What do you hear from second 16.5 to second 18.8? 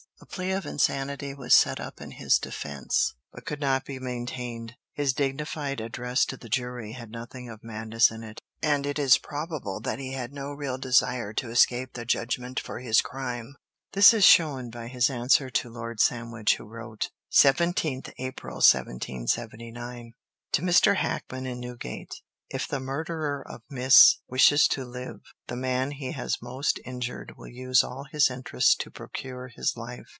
who wrote: 17th April,